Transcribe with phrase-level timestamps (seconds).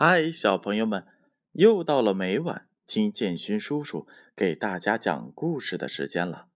[0.00, 1.08] 嗨，小朋友们，
[1.50, 6.46] 又到了每晚听建勋叔叔给大家讲故事的时间了。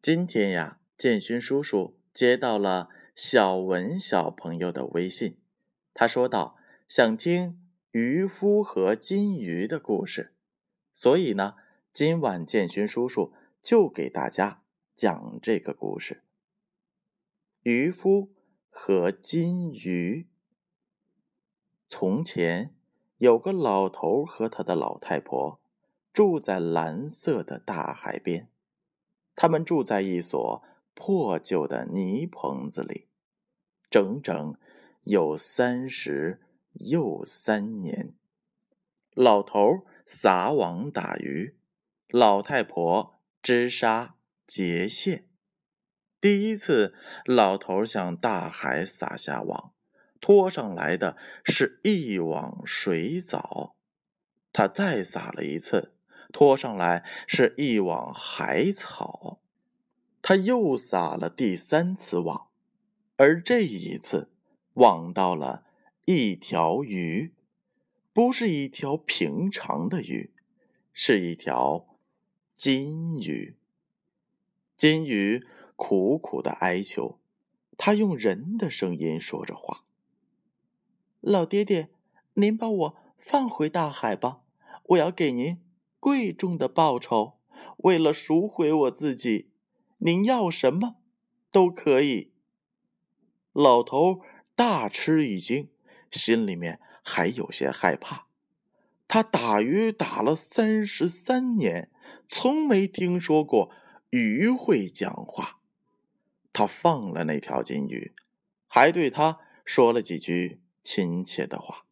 [0.00, 5.36] 今天呀，建勋叔叔接到了小文小朋友的微信，
[5.92, 6.56] 他说道
[6.88, 10.32] ：“想听渔夫和金鱼的故事，
[10.94, 11.56] 所以呢，
[11.92, 14.62] 今晚建勋叔叔就给大家
[14.96, 16.22] 讲这个故事。
[17.64, 18.32] 渔夫
[18.70, 20.26] 和金鱼。”
[21.94, 22.74] 从前，
[23.18, 25.60] 有个老头和他的老太婆
[26.10, 28.48] 住在蓝色的大海边。
[29.36, 30.62] 他们住在一所
[30.94, 33.08] 破旧的泥棚子里，
[33.90, 34.56] 整整
[35.02, 36.40] 有三十
[36.72, 38.14] 又三年。
[39.12, 41.58] 老头撒网打鱼，
[42.08, 44.14] 老太婆织纱
[44.46, 45.26] 结线。
[46.18, 46.94] 第一次，
[47.26, 49.71] 老头向大海撒下网。
[50.22, 53.74] 拖上来的是一网水藻，
[54.52, 55.94] 他再撒了一次，
[56.32, 59.40] 拖上来是一网海草，
[60.22, 62.46] 他又撒了第三次网，
[63.16, 64.30] 而这一次
[64.74, 65.64] 网到了
[66.04, 67.34] 一条鱼，
[68.12, 70.32] 不是一条平常的鱼，
[70.92, 71.98] 是一条
[72.54, 73.56] 金鱼。
[74.76, 75.44] 金鱼
[75.74, 77.18] 苦苦的哀求，
[77.76, 79.82] 他用人的声音说着话。
[81.22, 81.88] 老爹爹，
[82.34, 84.40] 您把我放回大海吧！
[84.86, 85.62] 我要给您
[86.00, 87.38] 贵重的报酬。
[87.76, 89.52] 为了赎回我自己，
[89.98, 90.96] 您要什么
[91.52, 92.32] 都可以。
[93.52, 94.22] 老头
[94.56, 95.70] 大吃一惊，
[96.10, 98.26] 心里面还有些害怕。
[99.06, 101.88] 他打鱼打了三十三年，
[102.26, 103.70] 从没听说过
[104.10, 105.60] 鱼会讲话。
[106.52, 108.12] 他放了那条金鱼，
[108.66, 110.61] 还对他说了几句。
[110.82, 111.84] 亲切的话。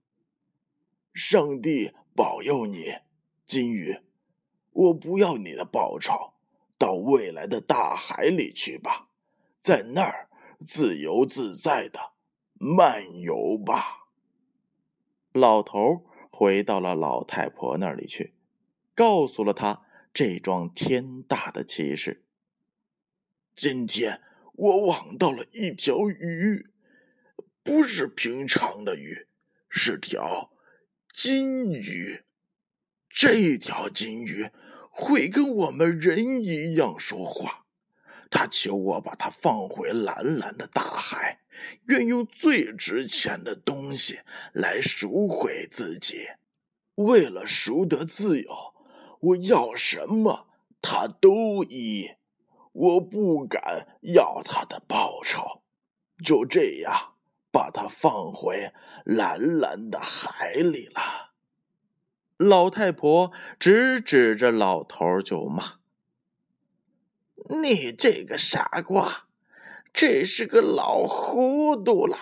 [1.13, 2.97] 上帝保佑你，
[3.45, 4.01] 金鱼。
[4.73, 6.33] 我不要你的报酬，
[6.79, 9.09] 到未来的大海里去吧，
[9.59, 10.29] 在那儿
[10.61, 12.13] 自由自在的
[12.55, 14.09] 漫游吧。
[15.33, 18.35] 老头回到了老太婆那里去，
[18.95, 19.83] 告诉了他
[20.15, 22.25] 这桩天大的奇事。
[23.57, 24.23] 今天
[24.55, 26.70] 我网到了一条鱼。
[27.63, 29.27] 不是平常的鱼，
[29.69, 30.51] 是条
[31.13, 32.23] 金鱼。
[33.09, 34.51] 这条金鱼
[34.91, 37.67] 会跟我们人一样说话。
[38.31, 41.41] 他求我把它放回蓝蓝的大海，
[41.87, 44.21] 愿用最值钱的东西
[44.53, 46.29] 来赎回自己。
[46.95, 48.75] 为了赎得自由，
[49.21, 50.47] 我要什么
[50.81, 52.13] 他都依。
[52.73, 55.63] 我不敢要他的报酬。
[56.25, 57.15] 就这样。
[57.53, 58.73] 把它放回
[59.05, 61.31] 蓝蓝的海里了。
[62.37, 65.75] 老太婆直指着老头就骂
[67.63, 69.27] ：“你这个傻瓜，
[69.93, 72.17] 这是个老糊涂了，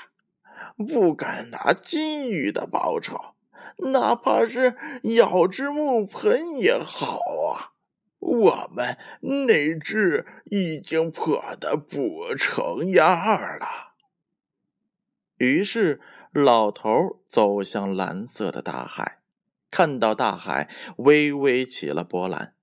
[0.76, 3.34] 不敢拿金鱼的报酬，
[3.92, 4.76] 哪怕是
[5.16, 7.20] 咬只木盆也好
[7.52, 7.78] 啊！
[8.18, 13.88] 我们那只已经破得不成样了。”
[15.38, 16.00] 于是，
[16.32, 19.21] 老头走向蓝色的大海，
[19.71, 20.69] 看到大海
[20.99, 22.54] 微微起了波澜。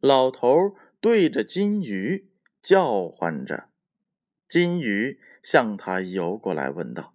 [0.00, 2.30] 老头对着金鱼
[2.62, 3.68] 叫唤着，
[4.48, 7.14] 金鱼向他游过来，问道：“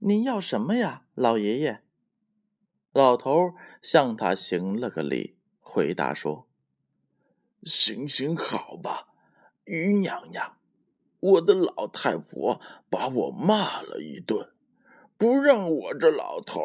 [0.00, 1.82] 您要什么呀，老爷爷？”
[2.92, 6.48] 老头向他行了个礼，回答说
[7.62, 9.08] ：“行行好吧，
[9.64, 10.56] 鱼娘娘。”
[11.20, 14.52] 我的老太婆把我骂了一顿，
[15.16, 16.62] 不让我这老头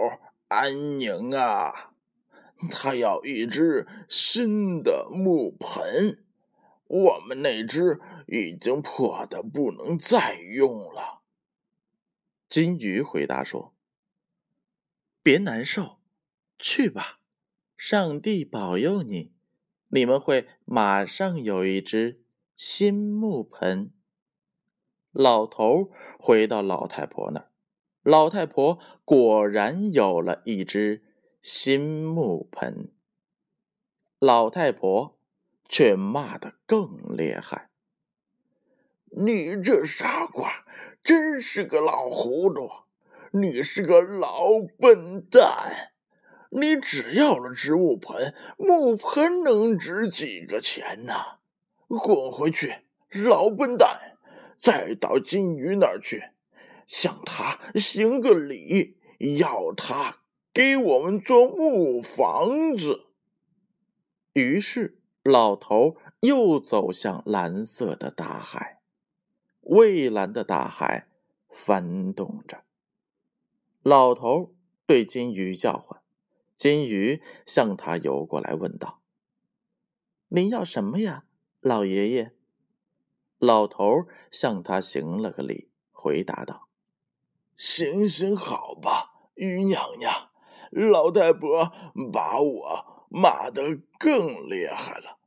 [0.47, 1.93] 安宁啊！
[2.69, 6.23] 她要一只新的木盆，
[6.85, 11.21] 我们那只已经破的不能再用了。
[12.47, 13.73] 金鱼回答说
[15.23, 15.97] ：“别难受，
[16.59, 17.19] 去吧，
[17.75, 19.33] 上帝保佑你，
[19.87, 22.21] 你们会马上有一只
[22.55, 23.91] 新木盆。”
[25.13, 27.47] 老头回到老太婆那儿，
[28.01, 31.03] 老太婆果然有了一只
[31.39, 32.89] 新木盆。
[34.17, 35.15] 老太婆
[35.69, 37.69] 却骂得更厉害
[39.15, 40.65] ：“你这傻瓜，
[41.03, 42.67] 真是个老糊涂！
[43.33, 45.91] 你是个老笨蛋！
[46.49, 51.13] 你只要了植物盆，木盆能值几个钱呢？
[51.87, 52.77] 滚回去，
[53.11, 54.09] 老笨蛋！”
[54.63, 56.23] 再到金鱼那儿去，
[56.87, 58.95] 向他行个礼，
[59.37, 60.19] 要他
[60.53, 63.07] 给我们做木房子。
[64.31, 68.79] 于是，老头又走向蓝色的大海，
[69.59, 71.09] 蔚蓝的大海
[71.49, 72.63] 翻动着。
[73.81, 74.55] 老头
[74.85, 76.01] 对金鱼叫唤，
[76.55, 79.01] 金鱼向他游过来，问道
[80.31, 81.25] ：“您要什么呀，
[81.59, 82.31] 老爷爷？”
[83.43, 86.69] 老头向他行了个礼，回答道
[87.53, 90.29] ：“行行好吧，鱼娘娘。
[90.71, 91.69] 老太婆
[92.13, 95.17] 把我骂得更厉害了，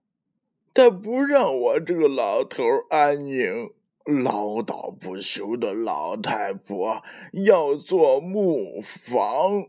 [0.72, 3.74] 她不让我这个老头安宁。
[4.06, 7.02] 唠叨不休的老太婆
[7.44, 9.68] 要做木房。”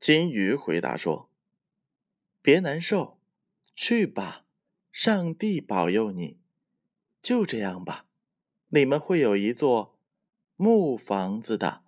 [0.00, 1.30] 金鱼回答说
[2.42, 3.18] ：“别难受，
[3.76, 4.42] 去吧，
[4.90, 6.38] 上帝保佑你。”
[7.22, 8.06] 就这样吧，
[8.70, 9.96] 你们会有一座
[10.56, 11.82] 木房子的。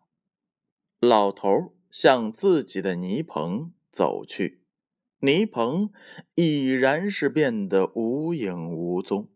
[1.01, 4.61] 老头向自己的泥棚走去，
[5.19, 5.91] 泥棚
[6.37, 9.29] 已然是变得无影无踪。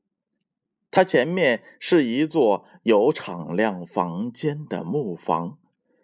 [0.90, 5.58] 他前面是一座有敞亮房间的木房，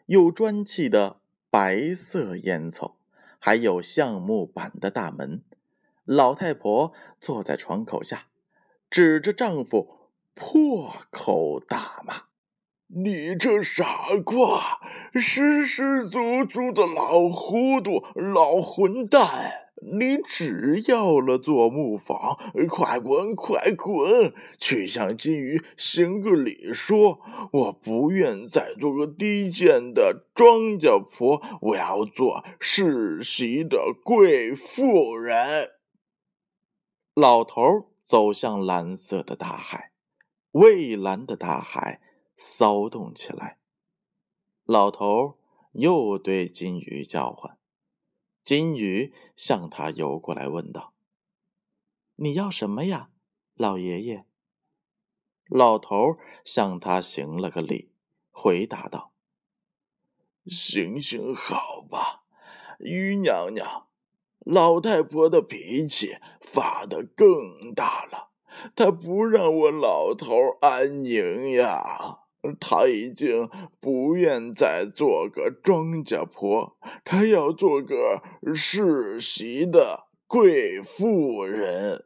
[0.06, 1.20] 有砖砌的
[1.50, 2.94] 白色烟囱，
[3.38, 5.42] 还有橡木板的大门。
[6.04, 8.26] 老太婆坐在窗口下。
[8.94, 12.26] 指着丈夫破口大骂
[12.86, 14.78] ：“你这傻瓜，
[15.14, 19.52] 实实足足的老糊涂、老混蛋！
[19.98, 22.38] 你只要了座木房，
[22.68, 27.18] 快滚，快滚，去向金鱼行个礼，说
[27.50, 35.70] 我不愿再做个低贱的庄稼婆，我要做世袭的贵妇人。”
[37.16, 37.90] 老头。
[38.04, 39.92] 走向蓝色的大海，
[40.52, 42.02] 蔚蓝的大海
[42.36, 43.58] 骚动起来。
[44.64, 45.38] 老头
[45.72, 47.58] 又对金鱼叫唤，
[48.44, 50.92] 金鱼向他游过来，问道
[52.16, 53.10] ：“你要什么呀，
[53.54, 54.26] 老爷爷？”
[55.48, 57.90] 老头向他行了个礼，
[58.30, 59.12] 回答道
[60.46, 62.24] ：“行行好吧，
[62.78, 63.88] 鱼娘娘。”
[64.44, 68.28] 老太婆的脾气发得更大了，
[68.76, 72.20] 她不让我老头安宁呀。
[72.60, 73.48] 她已经
[73.80, 78.22] 不愿再做个庄稼婆，她要做个
[78.54, 82.04] 世袭的贵妇人。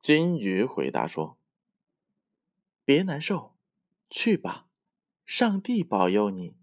[0.00, 1.36] 金鱼回答说
[2.86, 3.56] ：“别难受，
[4.08, 4.66] 去吧，
[5.26, 6.54] 上帝保佑你。”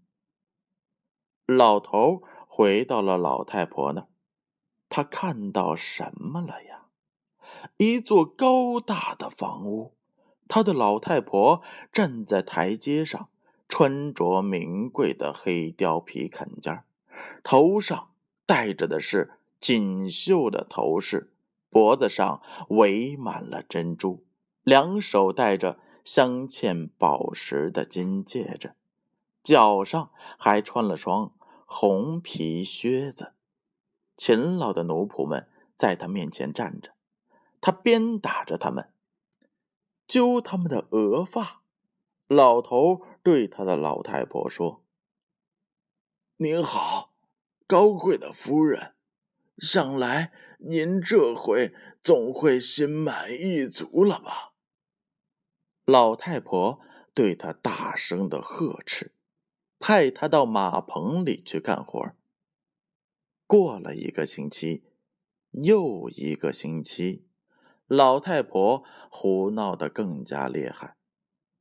[1.44, 4.08] 老头回到了老太婆那。
[4.88, 6.86] 他看到什么了呀？
[7.76, 9.92] 一座高大的房屋，
[10.46, 11.62] 他的老太婆
[11.92, 13.28] 站在台阶上，
[13.68, 16.82] 穿着名贵的黑貂皮坎肩
[17.42, 18.10] 头上
[18.46, 21.32] 戴着的是锦绣的头饰，
[21.68, 24.24] 脖子上围满了珍珠，
[24.62, 28.74] 两手戴着镶嵌宝石的金戒指，
[29.42, 31.32] 脚上还穿了双
[31.66, 33.32] 红皮靴子。
[34.18, 36.92] 勤劳的奴仆们在他面前站着，
[37.60, 38.92] 他鞭打着他们，
[40.08, 41.62] 揪他们的额发。
[42.26, 44.82] 老头对他的老太婆说
[46.36, 47.14] ：“您好，
[47.68, 48.94] 高贵的夫人，
[49.56, 54.52] 想来您这回总会心满意足了吧？”
[55.86, 56.80] 老太婆
[57.14, 59.12] 对他大声的呵斥，
[59.78, 62.12] 派他到马棚里去干活。
[63.48, 64.82] 过了一个星期，
[65.52, 67.24] 又一个星期，
[67.86, 70.96] 老太婆胡闹得更加厉害。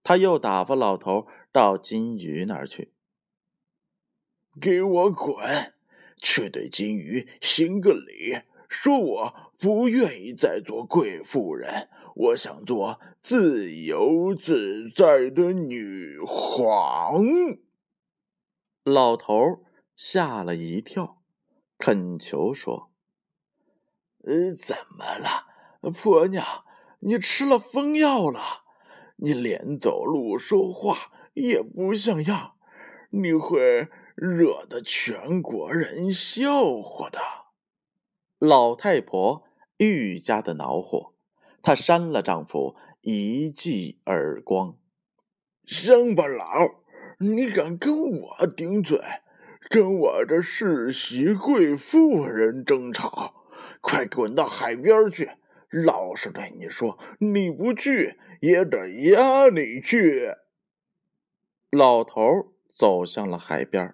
[0.03, 2.91] 她又打发老头到金鱼那儿去。
[4.59, 5.73] 给我滚！
[6.21, 17.23] 去对金鱼行个礼，说我不愿意再做贵妇人，我想做自由自在的女皇。
[18.83, 19.63] 老头
[19.95, 21.16] 吓了一跳。
[21.77, 22.91] 恳求说
[24.25, 25.45] ：“呃，怎么了，
[25.91, 26.65] 婆娘？
[26.99, 28.63] 你吃了疯药了？
[29.17, 32.55] 你连走路说话也不像样，
[33.11, 37.19] 你会惹得全国人笑话的。”
[38.39, 39.43] 老太婆
[39.77, 41.13] 愈加的恼火，
[41.61, 44.77] 她扇了丈夫一记耳光
[45.65, 46.81] ：“乡巴佬，
[47.19, 48.99] 你敢跟我顶嘴？”
[49.69, 53.45] 跟我这世袭贵妇人争吵，
[53.81, 55.29] 快滚到海边去！
[55.69, 60.31] 老实对你说，你不去也得押你去。
[61.69, 63.93] 老头走向了海边，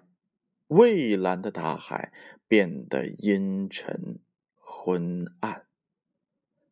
[0.68, 2.12] 蔚蓝的大海
[2.46, 4.20] 变得阴沉
[4.56, 5.66] 昏暗。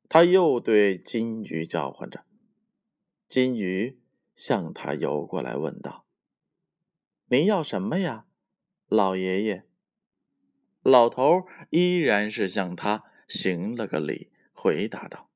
[0.09, 2.25] 他又对金鱼叫唤着，
[3.29, 3.99] 金鱼
[4.37, 6.07] 向他游过来，问道
[7.27, 8.27] ：“您要什么呀，
[8.93, 9.65] 老爷爷？”
[10.85, 15.31] 老头依然是向他行了个礼，回答道：“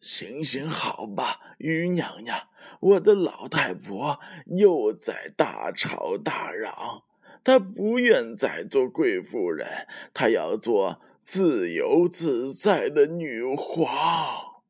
[0.00, 2.48] 行行好吧，于娘娘，
[2.80, 7.04] 我的老太婆又在大吵大嚷，
[7.44, 14.62] 她不愿再做贵妇人，她要做自由自在的女皇。”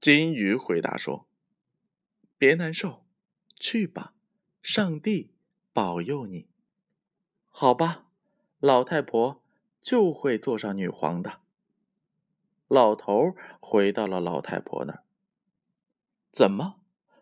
[0.00, 1.26] 金鱼回答说
[2.36, 3.06] ：“别难受，
[3.58, 4.12] 去吧，
[4.60, 5.33] 上帝
[5.74, 6.46] 保佑你。”
[7.52, 8.06] 好吧。
[8.60, 9.42] 老太婆
[9.82, 11.40] 就会坐上女皇的。
[12.66, 15.04] 老头回到了老太婆那儿。
[16.32, 16.76] 怎么，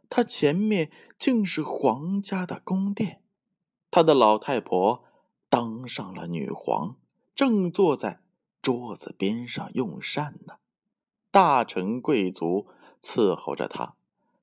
[0.09, 3.21] 他前面竟是皇家的宫殿？
[3.91, 5.03] 他的老太婆
[5.49, 6.95] 当上了女皇，
[7.35, 8.21] 正坐在
[8.63, 10.59] 桌子边上用膳呢。
[11.33, 12.69] 大臣贵族
[13.03, 13.97] 伺候着他，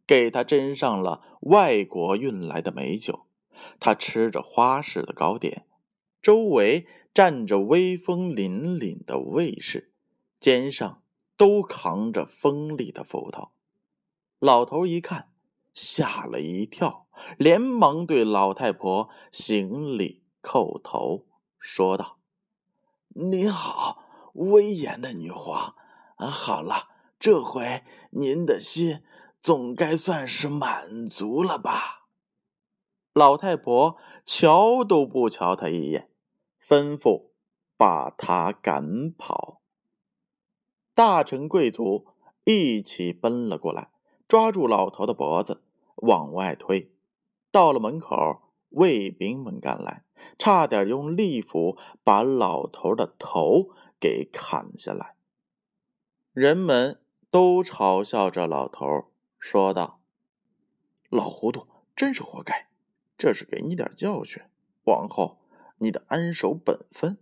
[0.05, 3.25] 给他斟上了外国运来的美酒。
[3.79, 5.65] 他吃着花式的糕点。
[6.21, 9.93] 周围站着威风凛凛的卫士，
[10.39, 11.01] 肩上
[11.37, 13.49] 都扛着锋利的斧头。
[14.39, 15.31] 老头一看，
[15.73, 21.25] 吓了一跳，连忙对老太婆行礼叩头，
[21.57, 22.19] 说道
[23.15, 25.75] ：“您好，威严的女皇。
[26.17, 29.03] 好了，这回您的心
[29.41, 31.98] 总该算是满足了吧？”
[33.19, 36.09] 老太婆瞧都不瞧他一眼。
[36.65, 37.31] 吩咐
[37.75, 39.61] 把他赶跑。
[40.93, 42.07] 大臣贵族
[42.45, 43.91] 一起奔了过来，
[44.25, 45.61] 抓住老头的脖子
[45.95, 46.93] 往外推。
[47.51, 50.05] 到了门口，卫兵们赶来，
[50.37, 55.15] 差点用利斧把老头的头给砍下来。
[56.31, 58.85] 人们都嘲笑着老头，
[59.37, 59.99] 说道
[61.09, 62.68] ：“老糊涂，真是活该！
[63.19, 64.41] 这是给你点教训，
[64.85, 65.37] 往后。”
[65.81, 67.19] 你的安守本分。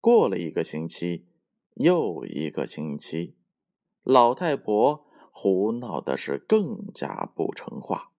[0.00, 1.28] 过了一个星期，
[1.74, 3.36] 又一个星期，
[4.02, 8.10] 老太婆胡闹的是更加不成话。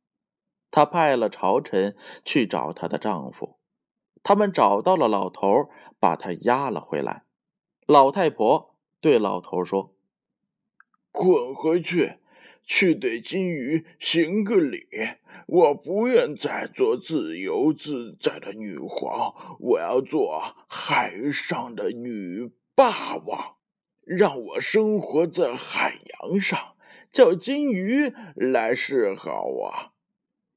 [0.71, 3.57] 她派了朝臣去找她的丈夫，
[4.23, 7.25] 他们找到了老头，把他押了回来。
[7.85, 9.93] 老太婆对老头说
[11.11, 12.19] ：“滚回去，
[12.65, 14.87] 去对金鱼行个礼。”
[15.47, 23.55] 我不愿再做自由自在的女皇，我要做海上的女霸王。
[24.03, 26.75] 让我生活在海洋上，
[27.11, 29.91] 叫金鱼来侍候我，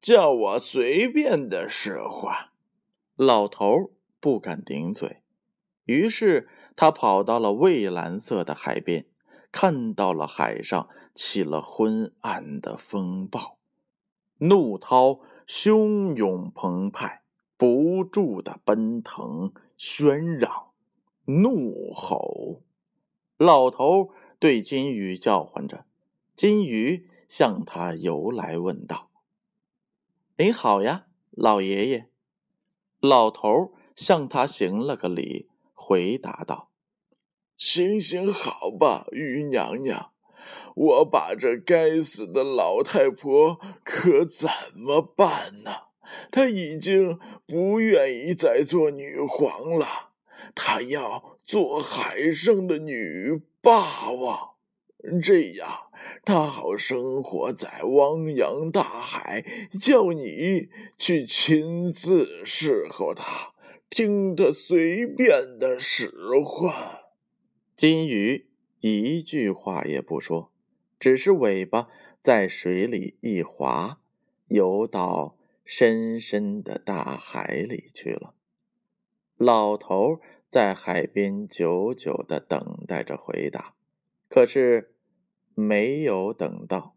[0.01, 2.49] 叫我随便的使唤。
[3.17, 5.23] 老头不敢顶嘴，
[5.85, 9.07] 于是他跑到了蔚蓝色的海边，
[9.51, 13.59] 看到了海上起了昏暗的风暴。
[14.39, 17.23] 怒涛汹涌澎湃，
[17.57, 20.69] 不住的奔腾、喧嚷、
[21.25, 22.63] 怒吼。
[23.37, 25.85] 老头对金鱼叫唤着，
[26.37, 29.11] 金鱼向他游来，问道
[30.39, 32.09] ：“你好呀，老爷爷。”
[33.01, 36.68] 老头向他行了个礼，回答道
[37.59, 40.13] ：“行行好吧，于娘娘。”
[40.75, 45.73] 我把这该死的老太婆可怎么办呢？
[46.31, 50.13] 她已经不愿意再做女皇了，
[50.55, 54.51] 她要做海上的女霸王，
[55.21, 55.69] 这样
[56.25, 59.45] 她好生活在汪洋大海，
[59.83, 63.53] 叫你去亲自侍候她，
[63.91, 66.09] 听她随便的使
[66.45, 66.98] 唤。
[67.79, 68.49] 金鱼
[68.81, 70.51] 一句话也不说。
[70.99, 71.87] 只是尾巴
[72.21, 74.01] 在水里一划，
[74.49, 78.35] 游到深深的大海里去了。
[79.37, 80.19] 老头
[80.49, 83.75] 在海边久久的等待着回答，
[84.29, 84.97] 可是
[85.55, 86.97] 没有等到，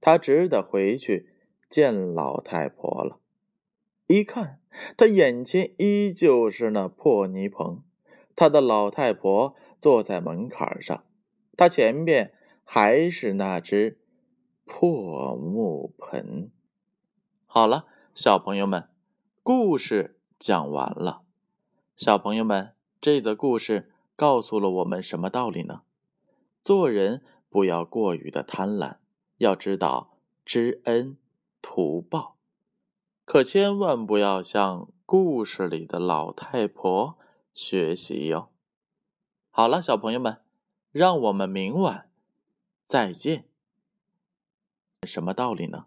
[0.00, 1.30] 他只得回去
[1.68, 3.18] 见老太婆了。
[4.06, 4.60] 一看，
[4.96, 7.82] 他眼前依旧是那破泥棚，
[8.36, 11.04] 他的老太婆坐在门槛上，
[11.58, 12.32] 他前边。
[12.64, 13.98] 还是那只
[14.64, 16.50] 破木盆。
[17.44, 18.88] 好了，小朋友们，
[19.42, 21.22] 故事讲完了。
[21.96, 25.82] 小朋友们，这则故事告诉了我们什么道理呢？
[26.62, 28.96] 做人不要过于的贪婪，
[29.36, 31.18] 要知道知恩
[31.60, 32.38] 图报。
[33.26, 37.18] 可千万不要向故事里的老太婆
[37.52, 38.51] 学习哟。
[39.54, 40.40] 好了，小朋友们，
[40.92, 42.10] 让我们明晚
[42.86, 43.44] 再见。
[45.06, 45.84] 什么道理呢？